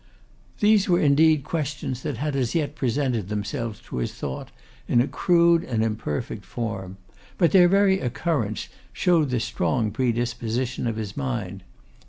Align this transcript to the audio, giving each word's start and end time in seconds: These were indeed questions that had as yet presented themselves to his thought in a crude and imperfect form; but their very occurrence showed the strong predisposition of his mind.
These 0.61 0.89
were 0.89 0.99
indeed 0.99 1.43
questions 1.43 2.01
that 2.01 2.17
had 2.17 2.35
as 2.35 2.55
yet 2.55 2.73
presented 2.73 3.29
themselves 3.29 3.79
to 3.81 3.97
his 3.97 4.11
thought 4.11 4.49
in 4.87 4.99
a 4.99 5.07
crude 5.07 5.63
and 5.63 5.83
imperfect 5.83 6.43
form; 6.43 6.97
but 7.37 7.51
their 7.51 7.67
very 7.67 7.99
occurrence 7.99 8.67
showed 8.91 9.29
the 9.29 9.39
strong 9.39 9.91
predisposition 9.91 10.87
of 10.87 10.95
his 10.97 11.15
mind. 11.15 11.63